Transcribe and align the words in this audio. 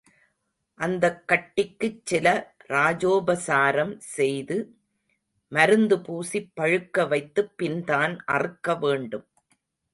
அந்தக் 0.79 1.19
கட்டிக்குச் 1.27 2.01
சில 2.03 2.27
ராஜோபசாரம் 2.69 3.97
செய்து 4.09 4.57
மருந்துபூசிப் 5.51 6.51
பழுக்கவைத்துப் 6.55 7.53
பின்தான் 7.55 8.15
அறுக்க 8.25 8.75
வேண்டும். 8.75 9.27